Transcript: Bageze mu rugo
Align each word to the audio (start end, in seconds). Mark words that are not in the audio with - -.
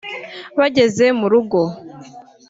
Bageze 0.59 1.05
mu 1.19 1.25
rugo 1.33 1.61